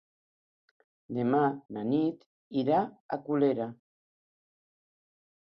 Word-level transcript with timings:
Demà 1.17 1.41
na 1.77 1.83
Nit 1.91 2.25
irà 2.63 2.79
a 2.89 3.21
Colera. 3.29 3.71